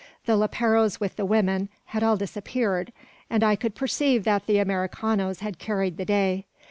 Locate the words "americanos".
4.57-5.41